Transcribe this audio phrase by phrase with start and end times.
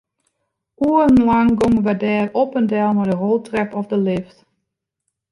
[0.85, 4.37] Oerenlang gongen wy dêr op en del mei de roltrep of de lift.